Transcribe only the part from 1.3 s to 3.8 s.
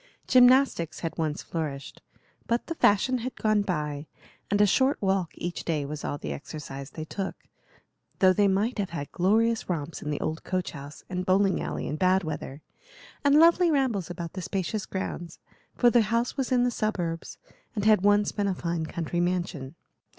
flourished, but the fashion had gone